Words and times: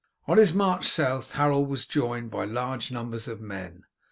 On 0.27 0.39
his 0.39 0.51
march 0.51 0.87
south 0.87 1.33
Harold 1.33 1.69
was 1.69 1.85
joined 1.85 2.31
by 2.31 2.45
large 2.45 2.91
numbers 2.91 3.27
of 3.27 3.39
men. 3.39 3.83